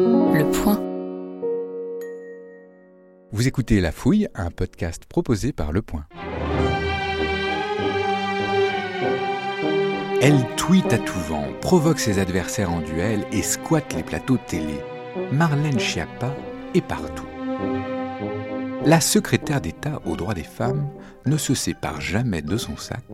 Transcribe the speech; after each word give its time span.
Le 0.00 0.50
point. 0.50 0.80
Vous 3.32 3.46
écoutez 3.46 3.82
La 3.82 3.92
Fouille, 3.92 4.28
un 4.34 4.50
podcast 4.50 5.04
proposé 5.04 5.52
par 5.52 5.72
Le 5.72 5.82
Point. 5.82 6.06
Elle 10.22 10.42
tweet 10.56 10.90
à 10.94 10.98
tout 10.98 11.20
vent, 11.28 11.48
provoque 11.60 12.00
ses 12.00 12.18
adversaires 12.18 12.72
en 12.72 12.80
duel 12.80 13.26
et 13.30 13.42
squatte 13.42 13.92
les 13.94 14.02
plateaux 14.02 14.38
télé. 14.46 14.78
Marlène 15.32 15.78
Schiappa 15.78 16.34
est 16.74 16.80
partout. 16.80 17.26
La 18.84 19.00
secrétaire 19.02 19.60
d'État 19.60 20.00
aux 20.06 20.16
droits 20.16 20.32
des 20.32 20.42
femmes 20.42 20.88
ne 21.26 21.36
se 21.36 21.54
sépare 21.54 22.00
jamais 22.00 22.40
de 22.40 22.56
son 22.56 22.78
sac 22.78 23.04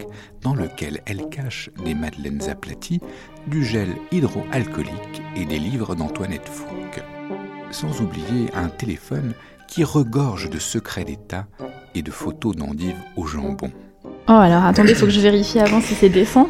dans 0.40 0.54
lequel 0.54 1.00
elle 1.06 1.28
cache 1.28 1.70
des 1.84 1.94
madeleines 1.94 2.48
aplaties, 2.48 3.00
du 3.48 3.64
gel 3.64 3.88
hydroalcoolique 4.12 5.22
et 5.34 5.44
des 5.44 5.58
livres 5.58 5.96
d'Antoinette 5.96 6.48
Fouque. 6.48 7.02
Sans 7.72 8.00
oublier 8.00 8.48
un 8.54 8.68
téléphone 8.68 9.34
qui 9.66 9.82
regorge 9.82 10.50
de 10.50 10.60
secrets 10.60 11.04
d'État 11.04 11.46
et 11.96 12.02
de 12.02 12.12
photos 12.12 12.54
d'endives 12.54 13.02
au 13.16 13.26
jambon. 13.26 13.72
Oh 14.28 14.32
alors 14.32 14.64
attendez, 14.64 14.94
faut 14.94 15.06
que 15.06 15.10
je 15.10 15.20
vérifie 15.20 15.58
avant 15.58 15.80
si 15.80 15.94
c'est 15.94 16.08
décent. 16.08 16.48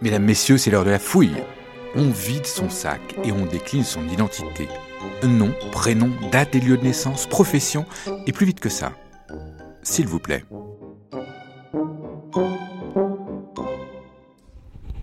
Mesdames, 0.00 0.24
Messieurs, 0.24 0.58
c'est 0.58 0.72
l'heure 0.72 0.84
de 0.84 0.90
la 0.90 0.98
fouille. 0.98 1.36
On 1.94 2.10
vide 2.10 2.46
son 2.46 2.68
sac 2.68 3.00
et 3.22 3.30
on 3.30 3.46
décline 3.46 3.84
son 3.84 4.08
identité. 4.08 4.66
Nom, 5.24 5.52
prénom, 5.70 6.10
date 6.32 6.56
et 6.56 6.60
lieu 6.60 6.76
de 6.76 6.82
naissance, 6.82 7.26
profession, 7.26 7.84
et 8.26 8.32
plus 8.32 8.44
vite 8.44 8.58
que 8.58 8.68
ça. 8.68 8.92
S'il 9.82 10.08
vous 10.08 10.18
plaît. 10.18 10.44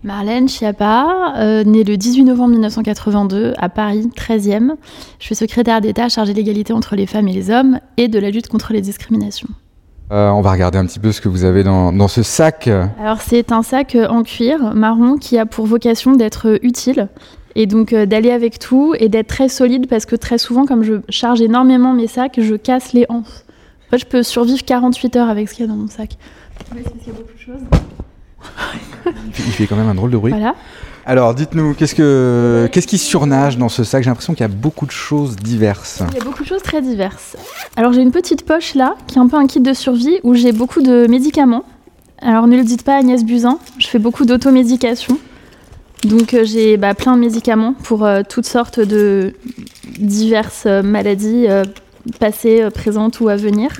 Marlène 0.02 0.48
Schiappa, 0.48 1.34
euh, 1.38 1.64
née 1.64 1.84
le 1.84 1.96
18 1.96 2.24
novembre 2.24 2.50
1982 2.50 3.54
à 3.58 3.68
Paris, 3.70 4.10
13e. 4.14 4.76
Je 5.18 5.24
suis 5.24 5.34
secrétaire 5.34 5.80
d'État 5.80 6.08
chargée 6.08 6.32
de 6.32 6.38
l'égalité 6.38 6.72
entre 6.74 6.96
les 6.96 7.06
femmes 7.06 7.28
et 7.28 7.32
les 7.32 7.50
hommes 7.50 7.80
et 7.96 8.08
de 8.08 8.18
la 8.18 8.30
lutte 8.30 8.48
contre 8.48 8.74
les 8.74 8.82
discriminations. 8.82 9.48
Euh, 10.12 10.28
on 10.30 10.40
va 10.40 10.52
regarder 10.52 10.76
un 10.76 10.86
petit 10.86 10.98
peu 10.98 11.12
ce 11.12 11.20
que 11.20 11.28
vous 11.28 11.44
avez 11.44 11.62
dans, 11.62 11.92
dans 11.92 12.08
ce 12.08 12.22
sac. 12.22 12.68
Alors 13.00 13.20
c'est 13.20 13.52
un 13.52 13.62
sac 13.62 13.94
euh, 13.94 14.08
en 14.08 14.22
cuir 14.22 14.74
marron 14.74 15.16
qui 15.16 15.38
a 15.38 15.46
pour 15.46 15.66
vocation 15.66 16.12
d'être 16.12 16.58
utile 16.62 17.08
et 17.56 17.66
donc 17.66 17.92
euh, 17.92 18.06
d'aller 18.06 18.30
avec 18.30 18.58
tout 18.58 18.94
et 18.98 19.08
d'être 19.08 19.28
très 19.28 19.48
solide 19.48 19.88
parce 19.88 20.06
que 20.06 20.16
très 20.16 20.38
souvent 20.38 20.66
comme 20.66 20.82
je 20.82 20.94
charge 21.08 21.40
énormément 21.40 21.92
mes 21.92 22.06
sacs, 22.06 22.38
je 22.40 22.54
casse 22.54 22.92
les 22.92 23.06
hanches. 23.08 23.44
En 23.86 23.90
fait, 23.90 23.98
je 23.98 24.06
peux 24.06 24.22
survivre 24.22 24.64
48 24.64 25.16
heures 25.16 25.28
avec 25.28 25.48
ce 25.48 25.54
qu'il 25.54 25.66
y 25.66 25.68
a 25.68 25.70
dans 25.70 25.76
mon 25.76 25.88
sac. 25.88 26.16
Ouais, 26.72 26.82
parce 26.82 26.96
qu'il 26.96 27.08
y 27.08 27.10
a 27.10 27.18
beaucoup 27.18 27.32
de 27.34 27.40
choses. 27.40 27.62
Il 29.26 29.32
fait, 29.32 29.42
il 29.46 29.52
fait 29.52 29.66
quand 29.66 29.76
même 29.76 29.88
un 29.88 29.94
drôle 29.94 30.10
de 30.10 30.16
bruit. 30.16 30.32
Voilà. 30.32 30.54
Alors, 31.06 31.34
dites-nous, 31.34 31.74
qu'est-ce, 31.74 31.94
que, 31.94 32.68
qu'est-ce 32.70 32.86
qui 32.86 32.98
surnage 32.98 33.58
dans 33.58 33.68
ce 33.68 33.84
sac? 33.84 34.02
J'ai 34.04 34.10
l'impression 34.10 34.34
qu'il 34.34 34.42
y 34.42 34.44
a 34.44 34.48
beaucoup 34.48 34.86
de 34.86 34.90
choses 34.90 35.34
diverses. 35.36 36.02
Il 36.12 36.18
y 36.18 36.20
a 36.20 36.24
beaucoup 36.24 36.42
de 36.42 36.48
choses 36.48 36.62
très 36.62 36.82
diverses. 36.82 37.36
Alors 37.76 37.92
j'ai 37.92 38.02
une 38.02 38.12
petite 38.12 38.44
poche 38.44 38.74
là, 38.74 38.94
qui 39.06 39.16
est 39.16 39.20
un 39.20 39.26
peu 39.26 39.36
un 39.36 39.46
kit 39.46 39.60
de 39.60 39.72
survie, 39.72 40.20
où 40.22 40.34
j'ai 40.34 40.52
beaucoup 40.52 40.82
de 40.82 41.06
médicaments. 41.08 41.64
Alors 42.22 42.46
ne 42.46 42.56
le 42.56 42.64
dites 42.64 42.84
pas 42.84 42.94
à 42.94 42.98
Agnès 42.98 43.24
Buzyn, 43.24 43.58
je 43.78 43.86
fais 43.86 43.98
beaucoup 43.98 44.24
d'automédication. 44.24 45.18
Donc 46.04 46.32
euh, 46.32 46.44
j'ai 46.44 46.76
bah, 46.76 46.94
plein 46.94 47.14
de 47.14 47.20
médicaments 47.20 47.74
pour 47.74 48.04
euh, 48.04 48.22
toutes 48.26 48.46
sortes 48.46 48.80
de 48.80 49.34
diverses 49.98 50.64
euh, 50.66 50.82
maladies 50.82 51.46
passées, 52.18 52.68
présentes 52.72 53.20
ou 53.20 53.28
à 53.28 53.36
venir. 53.36 53.70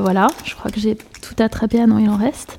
Voilà, 0.00 0.26
je 0.44 0.56
crois 0.56 0.72
que 0.72 0.80
j'ai 0.80 0.96
tout 0.96 1.36
attrapé. 1.38 1.78
Ah 1.80 1.86
non, 1.86 1.98
il 1.98 2.10
en 2.10 2.16
reste. 2.16 2.56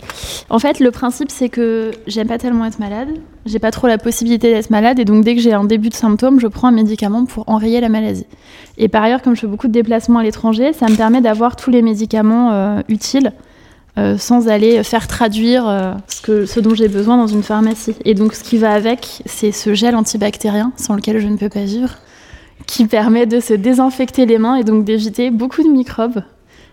En 0.50 0.58
fait, 0.58 0.80
le 0.80 0.90
principe, 0.90 1.30
c'est 1.32 1.50
que 1.50 1.92
j'aime 2.08 2.28
pas 2.28 2.38
tellement 2.38 2.64
être 2.64 2.80
malade. 2.80 3.10
J'ai 3.46 3.60
pas 3.60 3.72
trop 3.72 3.88
la 3.88 3.98
possibilité 3.98 4.54
d'être 4.54 4.70
malade. 4.70 5.00
Et 5.00 5.06
donc, 5.06 5.26
dès 5.26 5.36
que 5.36 5.42
j'ai 5.42 5.52
un 5.52 5.66
début 5.66 5.90
de 5.90 5.96
symptômes, 5.96 6.40
je 6.40 6.48
prends 6.48 6.70
un 6.70 6.72
médicament 6.72 7.26
pour 7.26 7.44
enrayer 7.50 7.82
la 7.82 7.90
maladie. 7.90 8.26
Et 8.78 8.88
par 8.88 9.04
ailleurs, 9.04 9.22
comme 9.22 9.36
je 9.36 9.42
fais 9.42 9.48
beaucoup 9.48 9.68
de 9.68 9.74
déplacements 9.74 10.20
à 10.20 10.24
l'étranger, 10.24 10.72
ça 10.72 10.88
me 10.88 10.96
permet 10.96 11.20
d'avoir 11.20 11.58
tous 11.58 11.72
les 11.72 11.82
médicaments 11.82 12.82
utiles 12.88 13.34
euh, 13.98 14.18
sans 14.18 14.48
aller 14.48 14.84
faire 14.84 15.08
traduire 15.08 15.68
euh, 15.68 15.94
ce, 16.08 16.22
que, 16.22 16.46
ce 16.46 16.60
dont 16.60 16.76
j'ai 16.76 16.88
besoin 16.88 17.18
dans 17.18 17.28
une 17.28 17.44
pharmacie. 17.44 17.96
Et 18.06 18.14
donc, 18.14 18.34
ce 18.34 18.44
qui 18.44 18.58
va 18.58 18.72
avec, 18.72 19.22
c'est 19.26 19.52
ce 19.52 19.74
gel 19.74 19.96
antibactérien 19.96 20.72
sans 20.78 20.96
lequel 20.96 21.20
je 21.20 21.28
ne 21.28 21.38
peux 21.38 21.50
pas 21.50 21.64
vivre, 21.64 21.96
qui 22.68 22.86
permet 22.86 23.26
de 23.26 23.40
se 23.40 23.54
désinfecter 23.54 24.26
les 24.26 24.38
mains 24.38 24.56
et 24.56 24.64
donc 24.64 24.86
d'éviter 24.86 25.32
beaucoup 25.32 25.64
de 25.64 25.70
microbes 25.70 26.22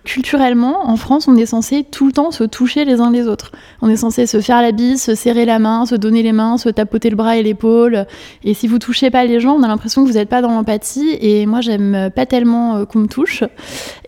culturellement, 0.06 0.88
en 0.88 0.96
France, 0.96 1.26
on 1.26 1.36
est 1.36 1.46
censé 1.46 1.84
tout 1.84 2.06
le 2.06 2.12
temps 2.12 2.30
se 2.30 2.44
toucher 2.44 2.84
les 2.84 3.00
uns 3.00 3.10
les 3.10 3.26
autres. 3.26 3.50
On 3.82 3.90
est 3.90 3.96
censé 3.96 4.26
se 4.26 4.40
faire 4.40 4.62
la 4.62 4.70
bise, 4.70 5.02
se 5.02 5.16
serrer 5.16 5.44
la 5.44 5.58
main, 5.58 5.84
se 5.84 5.96
donner 5.96 6.22
les 6.22 6.30
mains, 6.30 6.58
se 6.58 6.68
tapoter 6.68 7.10
le 7.10 7.16
bras 7.16 7.36
et 7.36 7.42
l'épaule. 7.42 8.06
Et 8.44 8.54
si 8.54 8.68
vous 8.68 8.78
touchez 8.78 9.10
pas 9.10 9.24
les 9.24 9.40
gens, 9.40 9.54
on 9.54 9.64
a 9.64 9.68
l'impression 9.68 10.04
que 10.04 10.08
vous 10.08 10.14
n'êtes 10.14 10.28
pas 10.28 10.42
dans 10.42 10.52
l'empathie. 10.52 11.18
Et 11.20 11.44
moi, 11.44 11.60
j'aime 11.60 12.10
pas 12.14 12.24
tellement 12.24 12.76
euh, 12.76 12.84
qu'on 12.84 13.00
me 13.00 13.08
touche. 13.08 13.42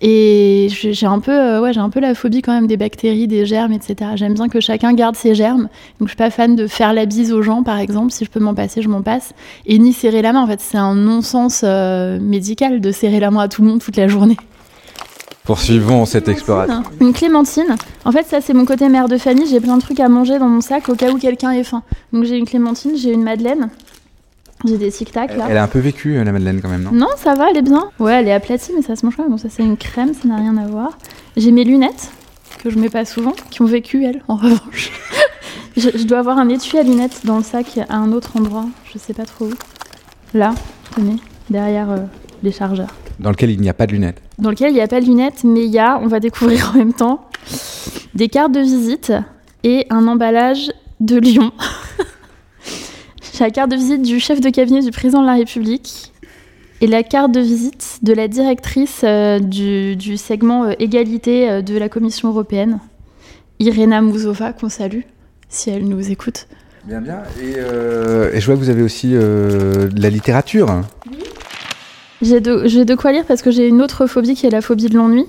Et 0.00 0.68
j'ai 0.70 1.06
un 1.06 1.18
peu, 1.18 1.32
euh, 1.32 1.60
ouais, 1.60 1.72
j'ai 1.72 1.80
un 1.80 1.90
peu 1.90 1.98
la 1.98 2.14
phobie 2.14 2.42
quand 2.42 2.52
même 2.52 2.68
des 2.68 2.76
bactéries, 2.76 3.26
des 3.26 3.44
germes, 3.44 3.72
etc. 3.72 4.12
J'aime 4.14 4.34
bien 4.34 4.48
que 4.48 4.60
chacun 4.60 4.94
garde 4.94 5.16
ses 5.16 5.34
germes. 5.34 5.68
Donc, 5.98 6.06
je 6.06 6.10
suis 6.10 6.16
pas 6.16 6.30
fan 6.30 6.54
de 6.54 6.68
faire 6.68 6.92
la 6.92 7.06
bise 7.06 7.32
aux 7.32 7.42
gens, 7.42 7.64
par 7.64 7.78
exemple. 7.80 8.12
Si 8.12 8.24
je 8.24 8.30
peux 8.30 8.40
m'en 8.40 8.54
passer, 8.54 8.82
je 8.82 8.88
m'en 8.88 9.02
passe. 9.02 9.32
Et 9.66 9.80
ni 9.80 9.92
serrer 9.92 10.22
la 10.22 10.32
main. 10.32 10.42
En 10.42 10.46
fait, 10.46 10.60
c'est 10.60 10.78
un 10.78 10.94
non-sens 10.94 11.62
euh, 11.64 12.20
médical 12.20 12.80
de 12.80 12.92
serrer 12.92 13.18
la 13.18 13.32
main 13.32 13.40
à 13.40 13.48
tout 13.48 13.62
le 13.62 13.68
monde 13.68 13.80
toute 13.80 13.96
la 13.96 14.06
journée. 14.06 14.36
Poursuivons 15.48 16.04
cette 16.04 16.28
exploration. 16.28 16.82
Une 17.00 17.14
clémentine. 17.14 17.74
En 18.04 18.12
fait, 18.12 18.26
ça, 18.26 18.42
c'est 18.42 18.52
mon 18.52 18.66
côté 18.66 18.90
mère 18.90 19.08
de 19.08 19.16
famille. 19.16 19.46
J'ai 19.46 19.60
plein 19.60 19.78
de 19.78 19.80
trucs 19.80 19.98
à 19.98 20.10
manger 20.10 20.38
dans 20.38 20.46
mon 20.46 20.60
sac 20.60 20.90
au 20.90 20.94
cas 20.94 21.10
où 21.10 21.16
quelqu'un 21.16 21.52
est 21.52 21.64
faim. 21.64 21.82
Donc, 22.12 22.24
j'ai 22.24 22.36
une 22.36 22.44
clémentine, 22.44 22.98
j'ai 22.98 23.14
une 23.14 23.22
madeleine. 23.22 23.70
J'ai 24.66 24.76
des 24.76 24.92
tic-tac 24.92 25.30
Elle, 25.32 25.38
là. 25.38 25.46
elle 25.48 25.56
a 25.56 25.62
un 25.62 25.66
peu 25.66 25.78
vécu, 25.78 26.18
euh, 26.18 26.24
la 26.24 26.32
Madeleine, 26.32 26.60
quand 26.60 26.68
même, 26.68 26.82
non? 26.82 26.90
Non, 26.92 27.06
ça 27.16 27.32
va, 27.34 27.48
elle 27.48 27.56
est 27.56 27.62
bien. 27.62 27.88
Ouais, 27.98 28.12
elle 28.12 28.28
est 28.28 28.32
aplatie, 28.34 28.72
mais 28.76 28.82
ça 28.82 28.94
se 28.94 29.06
mange 29.06 29.16
quand 29.16 29.22
même. 29.22 29.30
Bon, 29.32 29.38
ça, 29.38 29.48
c'est 29.48 29.62
une 29.62 29.78
crème, 29.78 30.12
ça 30.12 30.28
n'a 30.28 30.36
rien 30.36 30.54
à 30.58 30.66
voir. 30.66 30.98
J'ai 31.38 31.50
mes 31.50 31.64
lunettes, 31.64 32.10
que 32.62 32.68
je 32.68 32.78
mets 32.78 32.90
pas 32.90 33.06
souvent, 33.06 33.32
qui 33.50 33.62
ont 33.62 33.66
vécu, 33.66 34.04
elles, 34.04 34.22
en 34.28 34.36
revanche. 34.36 34.90
je, 35.78 35.88
je 35.96 36.04
dois 36.04 36.18
avoir 36.18 36.36
un 36.36 36.50
étui 36.50 36.76
à 36.76 36.82
lunettes 36.82 37.22
dans 37.24 37.38
le 37.38 37.42
sac 37.42 37.78
à 37.88 37.96
un 37.96 38.12
autre 38.12 38.36
endroit. 38.36 38.66
Je 38.92 38.98
sais 38.98 39.14
pas 39.14 39.24
trop 39.24 39.46
où. 39.46 39.52
Là, 40.34 40.52
tenez, 40.94 41.16
derrière 41.48 41.90
euh, 41.90 42.00
les 42.42 42.52
chargeurs. 42.52 42.92
Dans 43.18 43.30
lequel 43.30 43.50
il 43.50 43.60
n'y 43.60 43.68
a 43.68 43.74
pas 43.74 43.86
de 43.86 43.92
lunettes. 43.92 44.20
dans 44.38 44.50
lequel 44.50 44.70
il 44.70 44.74
n'y 44.74 44.80
a 44.80 44.86
pas 44.88 45.00
de 45.00 45.06
lunettes, 45.06 45.44
mais 45.44 45.64
il 45.64 45.70
y 45.70 45.78
a, 45.78 45.98
on 46.00 46.06
va 46.06 46.20
découvrir 46.20 46.72
en 46.74 46.78
même 46.78 46.92
temps, 46.92 47.28
des 48.14 48.28
cartes 48.28 48.52
de 48.52 48.60
visite 48.60 49.12
et 49.64 49.86
un 49.90 50.06
emballage 50.06 50.70
de 51.00 51.18
Lyon. 51.18 51.52
J'ai 53.32 53.44
la 53.44 53.50
carte 53.50 53.70
de 53.70 53.76
visite 53.76 54.02
du 54.02 54.20
chef 54.20 54.40
de 54.40 54.50
cabinet 54.50 54.82
du 54.82 54.90
président 54.90 55.20
de 55.20 55.26
la 55.26 55.34
République 55.34 56.12
et 56.80 56.86
la 56.86 57.02
carte 57.02 57.32
de 57.32 57.40
visite 57.40 57.98
de 58.02 58.12
la 58.12 58.28
directrice 58.28 59.00
euh, 59.04 59.38
du, 59.38 59.96
du 59.96 60.16
segment 60.16 60.64
euh, 60.64 60.72
égalité 60.78 61.50
euh, 61.50 61.62
de 61.62 61.76
la 61.76 61.88
Commission 61.88 62.28
européenne, 62.28 62.78
Irena 63.58 64.00
Mouzova, 64.00 64.52
qu'on 64.52 64.68
salue, 64.68 65.02
si 65.48 65.70
elle 65.70 65.88
nous 65.88 66.10
écoute. 66.10 66.46
Bien, 66.84 67.00
bien. 67.00 67.22
Et, 67.40 67.58
et 67.58 68.40
je 68.40 68.46
vois 68.46 68.54
que 68.54 68.60
vous 68.60 68.70
avez 68.70 68.82
aussi 68.82 69.10
de 69.10 70.00
la 70.00 70.08
littérature. 70.08 70.84
J'ai 72.20 72.40
de, 72.40 72.66
j'ai 72.66 72.84
de 72.84 72.94
quoi 72.94 73.12
lire 73.12 73.24
parce 73.26 73.42
que 73.42 73.50
j'ai 73.50 73.68
une 73.68 73.82
autre 73.82 74.06
phobie 74.06 74.34
qui 74.34 74.46
est 74.46 74.50
la 74.50 74.60
phobie 74.60 74.88
de 74.88 74.96
l'ennui. 74.96 75.26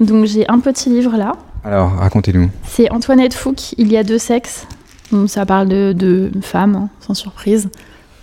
Donc 0.00 0.24
j'ai 0.24 0.48
un 0.48 0.58
petit 0.60 0.88
livre 0.88 1.16
là. 1.16 1.32
Alors, 1.64 1.92
racontez-nous. 1.96 2.50
C'est 2.64 2.90
Antoinette 2.90 3.34
Fouque, 3.34 3.72
Il 3.78 3.92
y 3.92 3.96
a 3.96 4.04
deux 4.04 4.18
sexes. 4.18 4.66
Donc, 5.12 5.28
ça 5.28 5.46
parle 5.46 5.68
de, 5.68 5.92
de 5.92 6.30
femmes, 6.42 6.76
hein, 6.76 6.88
sans 7.00 7.14
surprise. 7.14 7.68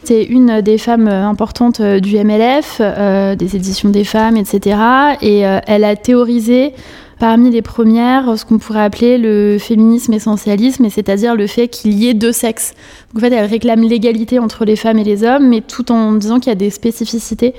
C'est 0.04 0.24
une 0.24 0.62
des 0.62 0.78
femmes 0.78 1.08
euh, 1.08 1.26
importantes 1.26 1.80
euh, 1.80 2.00
du 2.00 2.16
MLF, 2.18 2.78
euh, 2.80 3.36
des 3.36 3.56
éditions 3.56 3.90
des 3.90 4.04
femmes, 4.04 4.38
etc. 4.38 4.78
Et 5.22 5.48
euh, 5.48 5.60
elle 5.66 5.84
a 5.84 5.96
théorisé 5.96 6.74
parmi 7.18 7.50
les 7.50 7.62
premières 7.62 8.38
ce 8.38 8.46
qu'on 8.46 8.60
pourrait 8.60 8.84
appeler 8.84 9.18
le 9.18 9.58
féminisme 9.58 10.14
essentialisme, 10.14 10.86
et 10.86 10.90
c'est-à-dire 10.90 11.36
le 11.36 11.48
fait 11.48 11.68
qu'il 11.68 11.94
y 11.94 12.08
ait 12.08 12.14
deux 12.14 12.32
sexes. 12.32 12.74
Donc, 13.14 13.24
en 13.24 13.28
fait, 13.28 13.34
elle 13.34 13.50
réclame 13.50 13.82
l'égalité 13.82 14.38
entre 14.38 14.64
les 14.64 14.76
femmes 14.76 15.00
et 15.00 15.04
les 15.04 15.24
hommes, 15.24 15.50
mais 15.50 15.62
tout 15.62 15.92
en 15.92 16.14
disant 16.14 16.40
qu'il 16.40 16.50
y 16.50 16.52
a 16.52 16.56
des 16.56 16.70
spécificités 16.70 17.56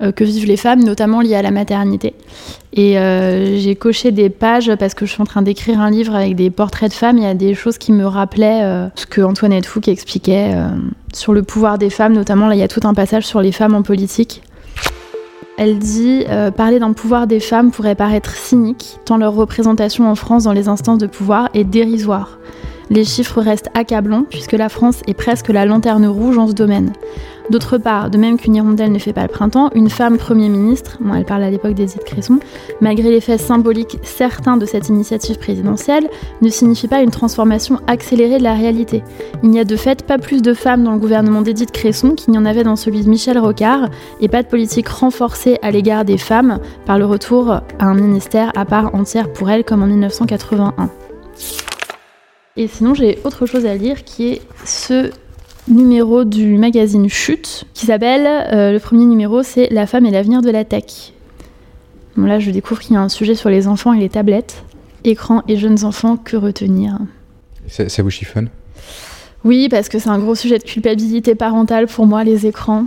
que 0.00 0.24
vivent 0.24 0.46
les 0.46 0.56
femmes, 0.56 0.82
notamment 0.82 1.20
liées 1.20 1.34
à 1.34 1.42
la 1.42 1.50
maternité. 1.50 2.14
Et 2.72 2.98
euh, 2.98 3.58
j'ai 3.58 3.74
coché 3.74 4.12
des 4.12 4.30
pages 4.30 4.72
parce 4.78 4.94
que 4.94 5.04
je 5.04 5.12
suis 5.12 5.22
en 5.22 5.26
train 5.26 5.42
d'écrire 5.42 5.80
un 5.80 5.90
livre 5.90 6.14
avec 6.14 6.36
des 6.36 6.50
portraits 6.50 6.90
de 6.90 6.94
femmes. 6.94 7.18
Il 7.18 7.24
y 7.24 7.26
a 7.26 7.34
des 7.34 7.54
choses 7.54 7.78
qui 7.78 7.92
me 7.92 8.06
rappelaient 8.06 8.62
euh, 8.62 8.86
ce 8.94 9.06
que 9.06 9.20
Antoinette 9.20 9.66
Fouque 9.66 9.88
expliquait 9.88 10.52
euh, 10.54 10.68
sur 11.12 11.32
le 11.32 11.42
pouvoir 11.42 11.78
des 11.78 11.90
femmes, 11.90 12.12
notamment 12.12 12.48
là 12.48 12.54
il 12.54 12.60
y 12.60 12.62
a 12.62 12.68
tout 12.68 12.80
un 12.84 12.94
passage 12.94 13.26
sur 13.26 13.42
les 13.42 13.52
femmes 13.52 13.74
en 13.74 13.82
politique. 13.82 14.42
Elle 15.58 15.78
dit 15.78 16.24
euh, 16.28 16.50
parler 16.50 16.78
d'un 16.78 16.92
pouvoir 16.92 17.26
des 17.26 17.40
femmes 17.40 17.72
pourrait 17.72 17.96
paraître 17.96 18.34
cynique, 18.34 18.98
tant 19.04 19.16
leur 19.16 19.34
représentation 19.34 20.08
en 20.08 20.14
France 20.14 20.44
dans 20.44 20.52
les 20.52 20.68
instances 20.68 20.98
de 20.98 21.06
pouvoir 21.06 21.48
est 21.54 21.64
dérisoire. 21.64 22.38
Les 22.88 23.04
chiffres 23.04 23.42
restent 23.42 23.70
accablants 23.74 24.24
puisque 24.28 24.52
la 24.52 24.68
France 24.68 25.02
est 25.06 25.14
presque 25.14 25.48
la 25.48 25.66
lanterne 25.66 26.06
rouge 26.06 26.38
en 26.38 26.46
ce 26.46 26.52
domaine. 26.52 26.92
D'autre 27.50 27.78
part, 27.78 28.10
de 28.10 28.16
même 28.16 28.38
qu'une 28.38 28.54
hirondelle 28.54 28.92
ne 28.92 28.98
fait 29.00 29.12
pas 29.12 29.22
le 29.22 29.28
printemps, 29.28 29.70
une 29.74 29.90
femme 29.90 30.18
Premier 30.18 30.48
ministre, 30.48 30.98
bon, 31.00 31.14
elle 31.14 31.24
parle 31.24 31.42
à 31.42 31.50
l'époque 31.50 31.74
d'Edith 31.74 32.04
Cresson, 32.04 32.38
malgré 32.80 33.10
l'effet 33.10 33.38
symbolique 33.38 33.98
certain 34.04 34.56
de 34.56 34.64
cette 34.66 34.88
initiative 34.88 35.36
présidentielle, 35.36 36.08
ne 36.42 36.48
signifie 36.48 36.86
pas 36.86 37.02
une 37.02 37.10
transformation 37.10 37.80
accélérée 37.88 38.38
de 38.38 38.44
la 38.44 38.54
réalité. 38.54 39.02
Il 39.42 39.50
n'y 39.50 39.58
a 39.58 39.64
de 39.64 39.74
fait 39.74 40.04
pas 40.04 40.18
plus 40.18 40.42
de 40.42 40.54
femmes 40.54 40.84
dans 40.84 40.92
le 40.92 41.00
gouvernement 41.00 41.42
d'Edith 41.42 41.72
Cresson 41.72 42.14
qu'il 42.14 42.30
n'y 42.30 42.38
en 42.38 42.46
avait 42.46 42.62
dans 42.62 42.76
celui 42.76 43.02
de 43.02 43.08
Michel 43.10 43.36
Rocard, 43.36 43.88
et 44.20 44.28
pas 44.28 44.44
de 44.44 44.48
politique 44.48 44.88
renforcée 44.88 45.58
à 45.60 45.72
l'égard 45.72 46.04
des 46.04 46.18
femmes 46.18 46.60
par 46.86 47.00
le 47.00 47.06
retour 47.06 47.50
à 47.50 47.62
un 47.80 47.94
ministère 47.94 48.52
à 48.54 48.64
part 48.64 48.94
entière 48.94 49.32
pour 49.32 49.50
elles 49.50 49.64
comme 49.64 49.82
en 49.82 49.86
1981. 49.86 50.88
Et 52.56 52.68
sinon, 52.68 52.94
j'ai 52.94 53.18
autre 53.24 53.46
chose 53.46 53.66
à 53.66 53.74
lire 53.74 54.04
qui 54.04 54.28
est 54.28 54.42
ce 54.64 55.10
numéro 55.68 56.24
du 56.24 56.58
magazine 56.58 57.08
Chute 57.08 57.64
qui 57.74 57.86
s'appelle, 57.86 58.26
euh, 58.26 58.72
le 58.72 58.78
premier 58.78 59.04
numéro, 59.04 59.42
c'est 59.42 59.68
La 59.70 59.86
femme 59.86 60.06
et 60.06 60.10
l'avenir 60.10 60.42
de 60.42 60.50
la 60.50 60.64
tech. 60.64 61.12
Bon, 62.16 62.26
là, 62.26 62.38
je 62.38 62.50
découvre 62.50 62.80
qu'il 62.80 62.94
y 62.94 62.96
a 62.96 63.02
un 63.02 63.08
sujet 63.08 63.34
sur 63.34 63.50
les 63.50 63.68
enfants 63.68 63.92
et 63.92 64.00
les 64.00 64.08
tablettes. 64.08 64.64
Écran 65.04 65.42
et 65.48 65.56
jeunes 65.56 65.84
enfants, 65.84 66.16
que 66.16 66.36
retenir? 66.36 66.98
Ça, 67.68 67.88
ça 67.88 68.02
vous 68.02 68.10
chiffonne? 68.10 68.48
Oui, 69.44 69.68
parce 69.70 69.88
que 69.88 69.98
c'est 69.98 70.10
un 70.10 70.18
gros 70.18 70.34
sujet 70.34 70.58
de 70.58 70.64
culpabilité 70.64 71.34
parentale 71.34 71.86
pour 71.86 72.06
moi, 72.06 72.24
les 72.24 72.46
écrans. 72.46 72.86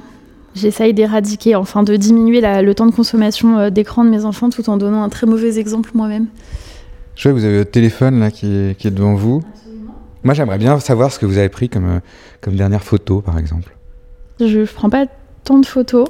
J'essaye 0.54 0.94
d'éradiquer, 0.94 1.56
enfin 1.56 1.82
de 1.82 1.96
diminuer 1.96 2.40
la, 2.40 2.62
le 2.62 2.76
temps 2.76 2.86
de 2.86 2.92
consommation 2.92 3.58
euh, 3.58 3.70
d'écran 3.72 4.06
de 4.06 4.10
mes 4.10 4.24
enfants 4.24 4.52
tout 4.52 4.70
en 4.70 4.78
donnant 4.78 5.02
un 5.02 5.10
très 5.10 5.26
mauvais 5.26 5.58
exemple 5.58 5.90
moi-même. 5.96 6.28
Je 7.16 7.24
vois 7.24 7.32
que 7.32 7.40
vous 7.40 7.46
avez 7.46 7.58
votre 7.60 7.72
téléphone 7.72 8.20
là 8.20 8.30
qui 8.30 8.46
est, 8.46 8.78
qui 8.78 8.88
est 8.88 8.92
devant 8.92 9.16
vous. 9.16 9.42
Moi, 10.24 10.34
j'aimerais 10.34 10.58
bien 10.58 10.80
savoir 10.80 11.12
ce 11.12 11.20
que 11.20 11.26
vous 11.26 11.38
avez 11.38 11.50
pris 11.50 11.70
comme, 11.70 11.98
euh, 11.98 12.00
comme 12.42 12.56
dernière 12.56 12.84
photo, 12.84 13.22
par 13.22 13.38
exemple. 13.38 13.76
Je 14.40 14.60
ne 14.60 14.66
prends 14.66 14.90
pas 14.90 15.06
tant 15.44 15.60
de 15.60 15.66
photos. 15.66 16.08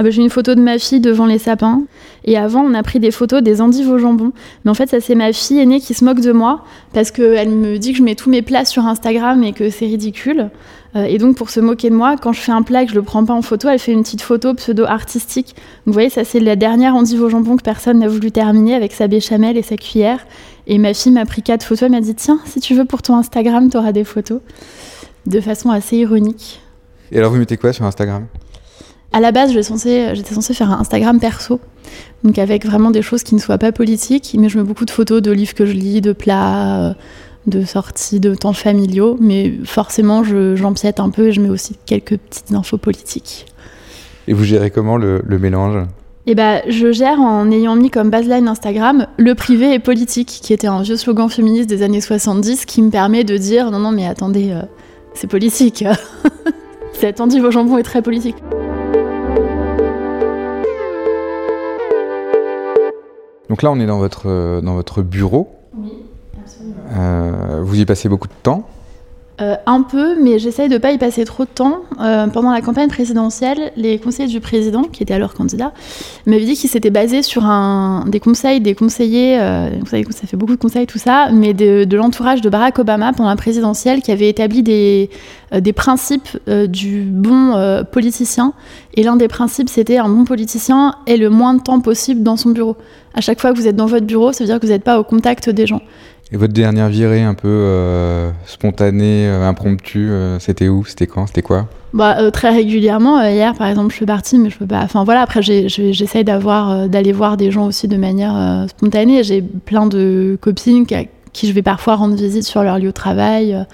Ah 0.00 0.02
bah, 0.02 0.08
J'ai 0.08 0.22
une 0.22 0.30
photo 0.30 0.54
de 0.54 0.62
ma 0.62 0.78
fille 0.78 1.00
devant 1.00 1.26
les 1.26 1.38
sapins. 1.38 1.82
Et 2.24 2.38
avant, 2.38 2.62
on 2.62 2.72
a 2.72 2.82
pris 2.82 3.00
des 3.00 3.10
photos 3.10 3.42
des 3.42 3.60
endives 3.60 3.90
au 3.90 3.98
jambon. 3.98 4.32
Mais 4.64 4.70
en 4.70 4.74
fait, 4.74 4.88
ça, 4.88 4.98
c'est 4.98 5.14
ma 5.14 5.30
fille 5.34 5.58
aînée 5.58 5.78
qui 5.78 5.92
se 5.92 6.06
moque 6.06 6.20
de 6.20 6.32
moi 6.32 6.64
parce 6.94 7.10
qu'elle 7.10 7.50
me 7.50 7.76
dit 7.76 7.92
que 7.92 7.98
je 7.98 8.02
mets 8.02 8.14
tous 8.14 8.30
mes 8.30 8.40
plats 8.40 8.64
sur 8.64 8.86
Instagram 8.86 9.44
et 9.44 9.52
que 9.52 9.68
c'est 9.68 9.84
ridicule. 9.84 10.48
Euh, 10.96 11.04
et 11.04 11.18
donc, 11.18 11.36
pour 11.36 11.50
se 11.50 11.60
moquer 11.60 11.90
de 11.90 11.94
moi, 11.94 12.16
quand 12.16 12.32
je 12.32 12.40
fais 12.40 12.50
un 12.50 12.62
plat 12.62 12.82
et 12.82 12.86
que 12.86 12.92
je 12.92 12.96
le 12.96 13.02
prends 13.02 13.26
pas 13.26 13.34
en 13.34 13.42
photo, 13.42 13.68
elle 13.68 13.78
fait 13.78 13.92
une 13.92 14.02
petite 14.02 14.22
photo 14.22 14.54
pseudo-artistique. 14.54 15.54
Vous 15.84 15.92
voyez, 15.92 16.08
ça, 16.08 16.24
c'est 16.24 16.40
la 16.40 16.56
dernière 16.56 16.96
endive 16.96 17.22
au 17.22 17.28
jambon 17.28 17.58
que 17.58 17.62
personne 17.62 17.98
n'a 17.98 18.08
voulu 18.08 18.32
terminer 18.32 18.74
avec 18.74 18.92
sa 18.92 19.06
béchamel 19.06 19.58
et 19.58 19.62
sa 19.62 19.76
cuillère. 19.76 20.26
Et 20.66 20.78
ma 20.78 20.94
fille 20.94 21.12
m'a 21.12 21.26
pris 21.26 21.42
quatre 21.42 21.62
photos. 21.62 21.82
Elle 21.82 21.92
m'a 21.92 22.00
dit 22.00 22.14
Tiens, 22.14 22.40
si 22.46 22.60
tu 22.60 22.74
veux 22.74 22.86
pour 22.86 23.02
ton 23.02 23.16
Instagram, 23.16 23.68
tu 23.68 23.76
auras 23.76 23.92
des 23.92 24.04
photos. 24.04 24.40
De 25.26 25.42
façon 25.42 25.68
assez 25.68 25.98
ironique. 25.98 26.62
Et 27.12 27.18
alors, 27.18 27.32
vous 27.32 27.36
mettez 27.36 27.58
quoi 27.58 27.74
sur 27.74 27.84
Instagram? 27.84 28.24
À 29.12 29.20
la 29.20 29.32
base, 29.32 29.50
j'étais 29.50 29.62
censée, 29.64 30.10
j'étais 30.14 30.34
censée 30.34 30.54
faire 30.54 30.70
un 30.70 30.78
Instagram 30.80 31.18
perso. 31.18 31.60
Donc, 32.22 32.38
avec 32.38 32.64
vraiment 32.64 32.90
des 32.90 33.02
choses 33.02 33.22
qui 33.24 33.34
ne 33.34 33.40
soient 33.40 33.58
pas 33.58 33.72
politiques. 33.72 34.36
Mais 34.38 34.48
je 34.48 34.58
mets 34.58 34.64
beaucoup 34.64 34.84
de 34.84 34.90
photos 34.90 35.20
de 35.22 35.32
livres 35.32 35.54
que 35.54 35.66
je 35.66 35.72
lis, 35.72 36.00
de 36.00 36.12
plats, 36.12 36.88
euh, 36.90 36.92
de 37.46 37.64
sorties, 37.64 38.20
de 38.20 38.34
temps 38.34 38.52
familiaux. 38.52 39.16
Mais 39.20 39.54
forcément, 39.64 40.22
je- 40.22 40.54
j'empiète 40.54 41.00
un 41.00 41.10
peu 41.10 41.28
et 41.28 41.32
je 41.32 41.40
mets 41.40 41.48
aussi 41.48 41.76
quelques 41.86 42.16
petites 42.18 42.52
infos 42.52 42.78
politiques. 42.78 43.46
Et 44.28 44.32
vous 44.32 44.44
gérez 44.44 44.70
comment 44.70 44.96
le, 44.96 45.22
le 45.24 45.38
mélange? 45.40 45.84
Et 46.26 46.34
bah, 46.36 46.60
je 46.68 46.92
gère 46.92 47.18
en 47.18 47.50
ayant 47.50 47.74
mis 47.74 47.90
comme 47.90 48.10
baseline 48.10 48.46
Instagram 48.46 49.06
le 49.16 49.34
privé 49.34 49.72
et 49.74 49.78
politique, 49.80 50.28
qui 50.42 50.52
était 50.52 50.68
un 50.68 50.82
vieux 50.82 50.96
slogan 50.96 51.28
féministe 51.28 51.68
des 51.68 51.82
années 51.82 52.02
70 52.02 52.66
qui 52.66 52.82
me 52.82 52.90
permet 52.90 53.24
de 53.24 53.36
dire 53.36 53.70
non, 53.72 53.78
non, 53.80 53.90
mais 53.90 54.06
attendez, 54.06 54.50
euh, 54.52 54.62
c'est 55.14 55.26
politique. 55.26 55.82
Cette 56.92 57.20
endive 57.20 57.42
au 57.44 57.50
jambon 57.50 57.78
est 57.78 57.82
très 57.82 58.02
politique. 58.02 58.36
Donc 63.50 63.62
là, 63.62 63.72
on 63.72 63.80
est 63.80 63.86
dans 63.86 63.98
votre, 63.98 64.28
euh, 64.30 64.60
dans 64.60 64.74
votre 64.74 65.02
bureau. 65.02 65.52
Oui, 65.76 65.90
absolument. 66.40 66.76
Euh, 66.96 67.60
vous 67.64 67.80
y 67.80 67.84
passez 67.84 68.08
beaucoup 68.08 68.28
de 68.28 68.32
temps. 68.44 68.69
Euh, 69.40 69.56
un 69.64 69.82
peu, 69.82 70.22
mais 70.22 70.38
j'essaye 70.38 70.68
de 70.68 70.76
pas 70.76 70.92
y 70.92 70.98
passer 70.98 71.24
trop 71.24 71.44
de 71.44 71.48
temps. 71.48 71.80
Euh, 72.00 72.26
pendant 72.26 72.50
la 72.50 72.60
campagne 72.60 72.88
présidentielle, 72.88 73.72
les 73.76 73.98
conseillers 73.98 74.28
du 74.28 74.40
président, 74.40 74.82
qui 74.82 75.02
étaient 75.02 75.14
alors 75.14 75.32
candidats, 75.32 75.72
m'avaient 76.26 76.44
dit 76.44 76.54
qu'ils 76.54 76.68
s'étaient 76.68 76.90
basés 76.90 77.22
sur 77.22 77.42
des 78.06 78.20
conseils 78.20 78.60
des 78.60 78.74
conseillers, 78.74 79.38
euh, 79.40 79.70
vous 79.80 79.86
savez, 79.86 80.04
ça 80.10 80.26
fait 80.26 80.36
beaucoup 80.36 80.54
de 80.54 80.60
conseils 80.60 80.86
tout 80.86 80.98
ça, 80.98 81.30
mais 81.32 81.54
de, 81.54 81.96
l'entourage 81.96 82.42
de 82.42 82.50
Barack 82.50 82.78
Obama 82.78 83.12
pendant 83.12 83.30
la 83.30 83.36
présidentielle, 83.36 84.02
qui 84.02 84.12
avait 84.12 84.28
établi 84.28 84.62
des, 84.62 85.08
euh, 85.54 85.60
principes 85.72 86.38
euh, 86.48 86.66
du 86.66 87.02
bon 87.02 87.54
euh, 87.54 87.82
politicien. 87.82 88.52
Et 88.94 89.02
l'un 89.02 89.16
des 89.16 89.28
principes, 89.28 89.68
c'était 89.68 89.98
un 89.98 90.08
bon 90.08 90.24
politicien 90.24 90.96
est 91.06 91.16
le 91.16 91.30
moins 91.30 91.54
de 91.54 91.62
temps 91.62 91.80
possible 91.80 92.22
dans 92.22 92.36
son 92.36 92.50
bureau. 92.50 92.76
À 93.14 93.20
chaque 93.20 93.40
fois 93.40 93.52
que 93.52 93.56
vous 93.56 93.66
êtes 93.66 93.76
dans 93.76 93.86
votre 93.86 94.06
bureau, 94.06 94.32
ça 94.32 94.44
veut 94.44 94.48
dire 94.48 94.60
que 94.60 94.66
vous 94.66 94.72
n'êtes 94.72 94.84
pas 94.84 95.00
au 95.00 95.04
contact 95.04 95.48
des 95.48 95.66
gens. 95.66 95.80
Et 96.32 96.36
votre 96.36 96.52
dernière 96.52 96.88
virée 96.88 97.22
un 97.22 97.34
peu 97.34 97.48
euh, 97.48 98.30
spontanée, 98.46 99.26
euh, 99.26 99.48
impromptue, 99.48 100.10
euh, 100.10 100.38
c'était 100.38 100.68
où? 100.68 100.84
C'était 100.84 101.08
quand? 101.08 101.26
C'était 101.26 101.42
quoi? 101.42 101.66
Bah, 101.92 102.30
très 102.30 102.50
régulièrement. 102.50 103.20
Hier, 103.20 103.52
par 103.54 103.66
exemple, 103.66 103.90
je 103.90 103.96
suis 103.96 104.06
partie, 104.06 104.38
mais 104.38 104.48
je 104.48 104.56
peux 104.56 104.66
pas. 104.66 104.82
Enfin 104.82 105.02
voilà. 105.02 105.22
Après, 105.22 105.42
j'essaye 105.42 106.22
d'avoir, 106.22 106.88
d'aller 106.88 107.10
voir 107.10 107.36
des 107.36 107.50
gens 107.50 107.66
aussi 107.66 107.88
de 107.88 107.96
manière 107.96 108.66
spontanée. 108.68 109.24
J'ai 109.24 109.42
plein 109.42 109.86
de 109.86 110.38
copines 110.40 110.86
qui, 110.86 110.94
à 110.94 111.02
qui 111.32 111.48
je 111.48 111.52
vais 111.52 111.62
parfois 111.62 111.96
rendre 111.96 112.14
visite 112.14 112.44
sur 112.44 112.62
leur 112.62 112.78
lieu 112.78 112.86
de 112.86 112.90
travail. 112.92 113.66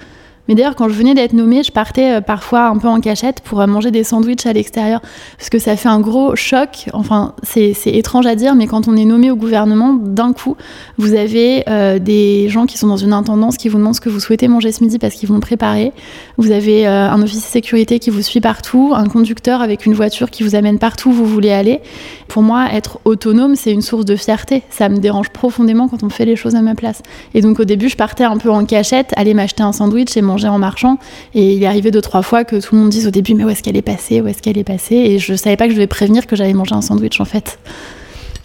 Mais 0.47 0.55
d'ailleurs, 0.55 0.75
quand 0.75 0.89
je 0.89 0.93
venais 0.93 1.13
d'être 1.13 1.33
nommée, 1.33 1.63
je 1.63 1.71
partais 1.71 2.17
euh, 2.17 2.21
parfois 2.21 2.67
un 2.67 2.77
peu 2.77 2.87
en 2.87 2.99
cachette 2.99 3.41
pour 3.41 3.61
euh, 3.61 3.67
manger 3.67 3.91
des 3.91 4.03
sandwichs 4.03 4.45
à 4.45 4.53
l'extérieur. 4.53 5.01
Parce 5.37 5.49
que 5.49 5.59
ça 5.59 5.75
fait 5.75 5.89
un 5.89 5.99
gros 5.99 6.35
choc. 6.35 6.89
Enfin, 6.93 7.33
c'est 7.43 7.73
étrange 7.85 8.25
à 8.25 8.35
dire, 8.35 8.55
mais 8.55 8.67
quand 8.67 8.87
on 8.87 8.95
est 8.95 9.05
nommé 9.05 9.31
au 9.31 9.35
gouvernement, 9.35 9.93
d'un 9.93 10.33
coup, 10.33 10.55
vous 10.97 11.13
avez 11.13 11.63
euh, 11.69 11.99
des 11.99 12.49
gens 12.49 12.65
qui 12.65 12.77
sont 12.77 12.87
dans 12.87 12.97
une 12.97 13.13
intendance 13.13 13.57
qui 13.57 13.69
vous 13.69 13.77
demandent 13.77 13.95
ce 13.95 14.01
que 14.01 14.09
vous 14.09 14.19
souhaitez 14.19 14.47
manger 14.47 14.71
ce 14.71 14.83
midi 14.83 14.99
parce 14.99 15.15
qu'ils 15.15 15.29
vont 15.29 15.39
préparer. 15.39 15.91
Vous 16.37 16.51
avez 16.51 16.85
un 16.85 17.21
officier 17.21 17.41
de 17.41 17.45
sécurité 17.45 17.99
qui 17.99 18.09
vous 18.09 18.21
suit 18.21 18.41
partout, 18.41 18.93
un 18.95 19.07
conducteur 19.07 19.61
avec 19.61 19.85
une 19.85 19.93
voiture 19.93 20.29
qui 20.29 20.43
vous 20.43 20.55
amène 20.55 20.79
partout 20.79 21.09
où 21.09 21.13
vous 21.13 21.25
voulez 21.25 21.51
aller. 21.51 21.81
Pour 22.27 22.43
moi, 22.43 22.67
être 22.71 22.99
autonome, 23.05 23.55
c'est 23.55 23.71
une 23.71 23.81
source 23.81 24.05
de 24.05 24.15
fierté. 24.15 24.63
Ça 24.69 24.89
me 24.89 24.97
dérange 24.97 25.29
profondément 25.29 25.87
quand 25.87 26.03
on 26.03 26.09
fait 26.09 26.25
les 26.25 26.35
choses 26.35 26.55
à 26.55 26.61
ma 26.61 26.75
place. 26.75 27.01
Et 27.33 27.41
donc 27.41 27.59
au 27.59 27.65
début, 27.65 27.89
je 27.89 27.97
partais 27.97 28.23
un 28.23 28.37
peu 28.37 28.49
en 28.49 28.65
cachette, 28.65 29.13
aller 29.15 29.33
m'acheter 29.33 29.63
un 29.63 29.71
sandwich 29.71 30.15
et 30.15 30.21
manger 30.21 30.36
en 30.45 30.59
marchant. 30.59 30.97
Et 31.33 31.53
il 31.53 31.63
est 31.63 31.67
arrivé 31.67 31.91
deux, 31.91 32.01
trois 32.01 32.21
fois 32.21 32.43
que 32.43 32.55
tout 32.57 32.75
le 32.75 32.81
monde 32.81 32.89
dise 32.89 33.07
au 33.07 33.11
début, 33.11 33.33
mais 33.33 33.43
où 33.43 33.49
est-ce 33.49 33.63
qu'elle 33.63 33.77
est 33.77 33.81
passée 33.81 34.21
Où 34.21 34.27
est-ce 34.27 34.41
qu'elle 34.41 34.57
est 34.57 34.63
passée? 34.63 34.95
Et 34.95 35.19
je 35.19 35.33
savais 35.33 35.57
pas 35.57 35.65
que 35.65 35.71
je 35.71 35.75
devais 35.75 35.87
prévenir 35.87 36.27
que 36.27 36.35
j'allais 36.35 36.53
manger 36.53 36.75
un 36.75 36.81
sandwich 36.81 37.19
en 37.19 37.25
fait. 37.25 37.59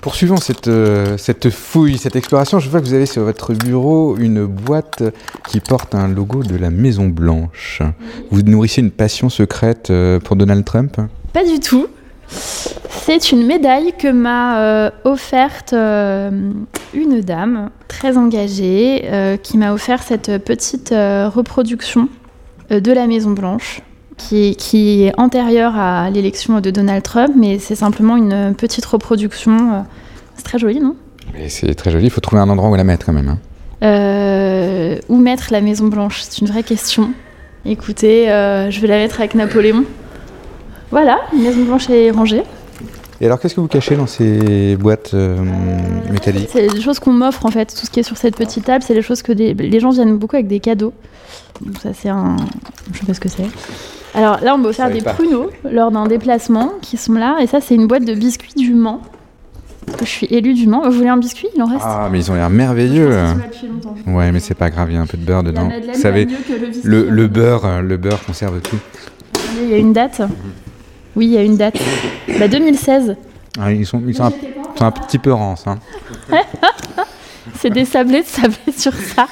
Poursuivons 0.01 0.39
cette, 0.39 0.67
euh, 0.67 1.17
cette 1.17 1.51
fouille, 1.51 1.97
cette 1.97 2.17
exploration. 2.17 2.59
Je 2.59 2.69
vois 2.69 2.81
que 2.81 2.87
vous 2.87 2.95
avez 2.95 3.07
sur 3.07 3.23
votre 3.23 3.53
bureau 3.53 4.17
une 4.17 4.47
boîte 4.47 5.05
qui 5.49 5.61
porte 5.61 5.95
un 5.95 6.09
logo 6.09 6.43
de 6.43 6.57
la 6.57 6.71
Maison 6.71 7.07
Blanche. 7.07 7.83
Vous 8.33 8.43
nourrissez 8.43 8.81
une 8.81 8.91
passion 8.91 9.29
secrète 9.29 9.91
euh, 9.91 10.19
pour 10.19 10.35
Donald 10.35 10.65
Trump? 10.65 10.97
Pas 11.33 11.45
du 11.45 11.61
tout. 11.61 11.87
C'est 12.29 13.33
une 13.33 13.47
médaille 13.47 13.93
que 13.99 14.09
m'a 14.09 14.59
euh, 14.59 14.91
offerte 15.05 15.73
euh, 15.73 16.53
une 16.95 17.21
dame 17.21 17.71
très 18.03 18.19
engagée 18.19 19.05
euh, 19.05 19.37
qui 19.37 19.57
m'a 19.57 19.73
offert 19.73 20.03
cette 20.03 20.39
petite 20.39 20.91
euh, 20.91 21.29
reproduction 21.29 22.09
euh, 22.73 22.81
de 22.81 22.91
la 22.91 23.07
Maison 23.07 23.31
Blanche 23.31 23.81
qui, 24.17 24.57
qui 24.57 25.05
est 25.05 25.13
antérieure 25.21 25.77
à 25.77 26.11
l'élection 26.11 26.59
de 26.59 26.73
Donald 26.73 27.05
Trump, 27.05 27.33
mais 27.37 27.61
c'est 27.61 27.77
simplement 27.77 28.17
une 28.17 28.57
petite 28.57 28.85
reproduction. 28.87 29.85
c'est 30.35 30.43
très 30.43 30.59
joli, 30.59 30.81
non? 30.81 30.97
C'est 31.47 31.75
très 31.77 31.93
joli, 31.93 32.07
il 32.07 32.11
faut 32.11 32.21
trouver 32.21 32.43
un 32.43 32.49
endroit 32.49 32.71
où 32.71 32.75
la 32.75 32.83
mettre 32.83 33.07
quand 33.07 33.13
même. 33.13 33.29
hein. 33.29 33.39
Euh, 33.85 34.99
Où 35.09 35.19
mettre 35.19 35.53
la 35.53 35.61
Maison 35.61 35.87
Blanche? 35.87 36.23
C'est 36.29 36.41
une 36.41 36.49
vraie 36.49 36.65
question. 36.65 37.13
Écoutez, 37.65 38.29
euh, 38.33 38.69
je 38.73 38.81
vais 38.81 38.89
la 38.89 38.97
mettre 38.97 39.21
avec 39.21 39.37
Napoléon. 39.37 39.85
Voilà, 40.91 41.21
Maison 41.33 41.63
Blanche 41.63 41.89
est 41.89 42.11
rangée. 42.11 42.43
Et 43.23 43.27
alors 43.27 43.39
qu'est-ce 43.39 43.55
que 43.55 43.61
vous 43.61 43.69
cachez 43.69 43.95
dans 43.95 44.09
ces 44.09 44.75
boîtes 44.77 45.13
euh, 45.15 45.37
métalliques 46.11 46.49
C'est 46.53 46.67
des 46.67 46.81
choses 46.81 46.99
qu'on 46.99 47.13
m'offre 47.13 47.47
en 47.47 47.51
fait. 47.53 47.67
Tout 47.67 47.87
ce 47.87 47.91
qui 47.91 48.01
est 48.01 48.03
sur 48.03 48.17
cette 48.17 48.35
petite 48.37 48.65
table, 48.65 48.83
c'est 48.85 48.95
les 48.95 49.01
choses 49.03 49.23
que 49.23 49.31
des- 49.33 49.55
les 49.55 49.79
gens 49.79 49.91
viennent 49.91 50.19
beaucoup 50.19 50.35
avec 50.35 50.49
des 50.49 50.59
cadeaux. 50.59 50.93
Donc 51.65 51.79
ça 51.81 51.91
c'est 51.95 52.09
un, 52.09 52.35
je 52.93 52.99
sais 52.99 53.07
pas 53.07 53.15
ce 53.15 53.21
que 53.21 53.29
c'est. 53.29 53.47
Alors 54.15 54.41
là 54.43 54.57
on 54.57 54.59
m'a 54.59 54.71
offert 54.71 54.91
des 54.91 55.01
pas. 55.03 55.13
pruneaux 55.15 55.51
lors 55.71 55.93
d'un 55.93 56.07
déplacement 56.09 56.73
qui 56.83 56.97
sont 56.97 57.13
là 57.13 57.39
et 57.41 57.47
ça 57.47 57.61
c'est 57.61 57.77
une 57.77 57.87
boîte 57.87 58.05
de 58.05 58.13
biscuits 58.15 58.55
du 58.57 58.75
Mans. 58.75 59.01
Je 60.01 60.05
suis 60.05 60.27
élue 60.27 60.55
du 60.55 60.67
Mans. 60.67 60.83
Vous 60.85 60.91
voulez 60.97 61.09
un 61.09 61.17
biscuit? 61.17 61.47
Il 61.55 61.63
en 61.63 61.67
reste. 61.67 61.83
Ah, 61.85 62.09
mais 62.11 62.19
ils 62.19 62.31
ont 62.33 62.35
l'air 62.35 62.51
merveilleux. 62.51 63.11
Ouais, 64.09 64.33
mais 64.33 64.41
c'est 64.41 64.55
pas 64.55 64.71
grave, 64.71 64.89
il 64.91 64.95
y 64.95 64.99
a 64.99 65.01
un 65.01 65.07
peu 65.07 65.17
de 65.17 65.25
beurre 65.25 65.45
dedans. 65.45 65.69
Vous 65.95 66.01
savez, 66.01 66.25
le 66.25 66.67
biscuit. 66.67 66.81
le, 66.89 67.09
le 67.09 67.29
beurre, 67.29 67.83
le 67.83 67.97
beurre 67.97 68.25
conserve 68.25 68.61
tout. 68.61 68.79
Il 69.63 69.71
y 69.71 69.75
a 69.75 69.79
une 69.79 69.93
date. 69.93 70.23
Oui, 71.17 71.27
il 71.27 71.33
y 71.33 71.39
a 71.39 71.43
une 71.43 71.57
date. 71.57 71.79
Bah 72.39 72.49
2016. 72.49 73.17
Ah, 73.61 73.73
ils 73.73 73.87
sont, 73.87 74.03
ils 74.07 74.15
sont, 74.15 74.25
un, 74.25 74.31
ils 74.31 74.79
sont 74.79 74.85
un 74.85 74.91
petit 74.91 75.19
peu 75.19 75.33
rances. 75.33 75.67
Hein. 75.67 75.79
C'est 77.55 77.71
des 77.71 77.85
sablés 77.85 78.23
de 78.23 78.27
sablés 78.27 78.57
sur 78.77 78.95
Sarthe. 78.95 79.31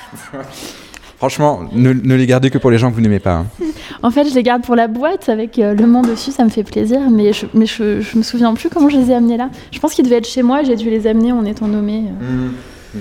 Franchement, 1.17 1.61
ne, 1.73 1.93
les 1.93 2.27
gardez 2.27 2.51
que 2.51 2.59
pour 2.59 2.71
les 2.71 2.79
gens 2.79 2.91
que 2.91 2.95
vous 2.95 3.01
n'aimez 3.01 3.21
pas. 3.21 3.39
Hein. 3.39 3.47
En 4.03 4.11
fait, 4.11 4.27
je 4.27 4.35
les 4.35 4.43
garde 4.43 4.63
pour 4.63 4.77
la 4.77 4.89
boîte 4.89 5.29
avec 5.29 5.59
euh, 5.59 5.75
le 5.75 5.85
nom 5.85 6.01
dessus, 6.01 6.31
ça 6.31 6.43
me 6.43 6.49
fait 6.49 6.63
plaisir, 6.63 7.01
mais 7.11 7.35
je, 7.35 7.45
mais 7.53 7.67
je, 7.67 8.17
me 8.17 8.23
souviens 8.23 8.55
plus 8.55 8.71
comment 8.71 8.89
je 8.89 8.97
les 8.97 9.11
ai 9.11 9.15
amenés 9.15 9.37
là. 9.37 9.51
Je 9.73 9.79
pense 9.79 9.93
qu'ils 9.93 10.05
devaient 10.07 10.17
être 10.17 10.29
chez 10.29 10.43
moi, 10.43 10.63
j'ai 10.63 10.77
dû 10.77 10.89
les 10.89 11.07
amener 11.07 11.33
en 11.33 11.45
étant 11.45 11.67
nommé. 11.67 12.01
Mmh. 12.01 13.01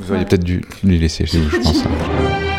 Vous 0.00 0.10
auriez 0.10 0.24
peut-être 0.24 0.44
dû 0.44 0.62
les 0.84 0.96
laisser 0.96 1.26
chez 1.26 1.38
vous, 1.38 1.50
je 1.50 1.56
pense. 1.58 1.84
Hein. 1.84 2.51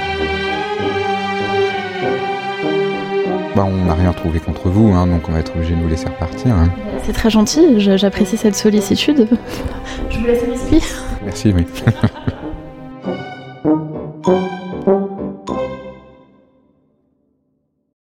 Bah, 3.55 3.65
on 3.67 3.86
n'a 3.86 3.93
rien 3.93 4.12
trouvé 4.13 4.39
contre 4.39 4.69
vous, 4.69 4.93
hein, 4.93 5.05
donc 5.05 5.29
on 5.29 5.31
va 5.31 5.39
être 5.39 5.55
obligé 5.55 5.75
de 5.75 5.81
vous 5.81 5.88
laisser 5.88 6.07
repartir. 6.07 6.55
C'est 7.03 7.13
très 7.13 7.29
gentil, 7.29 7.79
j'apprécie 7.79 8.38
cette 8.38 8.55
sollicitude. 8.55 9.27
Je 10.10 10.17
vous 10.17 10.25
laisse 10.25 10.48
l'esprit. 10.48 10.81
Merci, 11.24 11.53
oui. 11.55 11.65